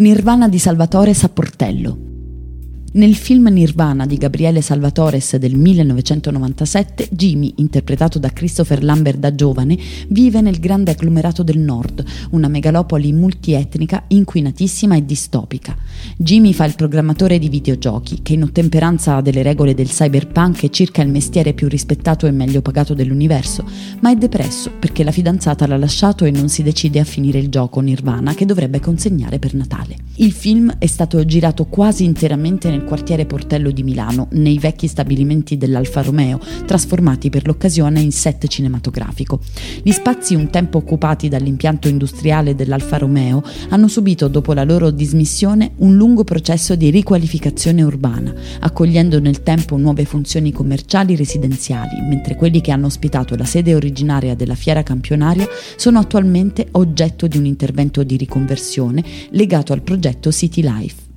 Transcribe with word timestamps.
Nirvana 0.00 0.48
di 0.48 0.58
Salvatore 0.58 1.12
Saportello. 1.12 2.09
Nel 2.92 3.14
film 3.14 3.46
Nirvana 3.50 4.04
di 4.04 4.16
Gabriele 4.16 4.60
Salvatores 4.60 5.36
del 5.36 5.54
1997, 5.54 7.10
Jimmy, 7.12 7.52
interpretato 7.58 8.18
da 8.18 8.32
Christopher 8.32 8.82
Lambert 8.82 9.18
da 9.18 9.32
giovane, 9.32 9.78
vive 10.08 10.40
nel 10.40 10.58
grande 10.58 10.90
agglomerato 10.90 11.44
del 11.44 11.60
nord, 11.60 12.04
una 12.30 12.48
megalopoli 12.48 13.12
multietnica 13.12 14.06
inquinatissima 14.08 14.96
e 14.96 15.04
distopica. 15.04 15.76
Jimmy 16.16 16.52
fa 16.52 16.64
il 16.64 16.74
programmatore 16.74 17.38
di 17.38 17.48
videogiochi, 17.48 18.22
che 18.22 18.32
in 18.32 18.42
ottemperanza 18.42 19.20
delle 19.20 19.44
regole 19.44 19.74
del 19.74 19.86
cyberpunk 19.86 20.64
è 20.64 20.70
circa 20.70 21.00
il 21.00 21.10
mestiere 21.10 21.52
più 21.52 21.68
rispettato 21.68 22.26
e 22.26 22.32
meglio 22.32 22.60
pagato 22.60 22.94
dell'universo, 22.94 23.64
ma 24.00 24.10
è 24.10 24.16
depresso 24.16 24.72
perché 24.80 25.04
la 25.04 25.12
fidanzata 25.12 25.64
l'ha 25.68 25.78
lasciato 25.78 26.24
e 26.24 26.32
non 26.32 26.48
si 26.48 26.64
decide 26.64 26.98
a 26.98 27.04
finire 27.04 27.38
il 27.38 27.50
gioco 27.50 27.78
Nirvana 27.78 28.34
che 28.34 28.46
dovrebbe 28.46 28.80
consegnare 28.80 29.38
per 29.38 29.54
Natale. 29.54 29.94
Il 30.16 30.32
film 30.32 30.74
è 30.76 30.86
stato 30.86 31.24
girato 31.24 31.66
quasi 31.66 32.02
interamente 32.02 32.68
nel 32.68 32.78
nel 32.80 32.84
quartiere 32.84 33.26
Portello 33.26 33.70
di 33.70 33.82
Milano, 33.82 34.28
nei 34.32 34.58
vecchi 34.58 34.86
stabilimenti 34.86 35.58
dell'Alfa 35.58 36.00
Romeo, 36.00 36.40
trasformati 36.64 37.28
per 37.28 37.46
l'occasione 37.46 38.00
in 38.00 38.10
set 38.10 38.46
cinematografico. 38.46 39.40
Gli 39.82 39.92
spazi 39.92 40.34
un 40.34 40.48
tempo 40.48 40.78
occupati 40.78 41.28
dall'impianto 41.28 41.88
industriale 41.88 42.54
dell'Alfa 42.54 42.96
Romeo 42.96 43.42
hanno 43.68 43.88
subito, 43.88 44.28
dopo 44.28 44.54
la 44.54 44.64
loro 44.64 44.90
dismissione, 44.90 45.72
un 45.76 45.96
lungo 45.96 46.24
processo 46.24 46.74
di 46.74 46.90
riqualificazione 46.90 47.82
urbana, 47.82 48.32
accogliendo 48.60 49.20
nel 49.20 49.42
tempo 49.42 49.76
nuove 49.76 50.04
funzioni 50.06 50.50
commerciali 50.50 51.16
residenziali, 51.16 52.00
mentre 52.08 52.34
quelli 52.34 52.60
che 52.60 52.72
hanno 52.72 52.86
ospitato 52.86 53.36
la 53.36 53.44
sede 53.44 53.74
originaria 53.74 54.34
della 54.34 54.54
fiera 54.54 54.82
campionaria 54.82 55.46
sono 55.76 55.98
attualmente 55.98 56.68
oggetto 56.72 57.26
di 57.26 57.36
un 57.36 57.44
intervento 57.44 58.02
di 58.02 58.16
riconversione 58.16 59.04
legato 59.30 59.72
al 59.72 59.82
progetto 59.82 60.32
City 60.32 60.62
Life. 60.62 61.09